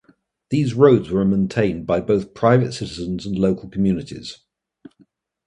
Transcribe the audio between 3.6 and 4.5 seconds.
communities.